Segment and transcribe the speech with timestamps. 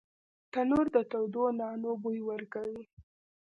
[0.51, 2.83] تنور د تودو نانو بوی ورکوي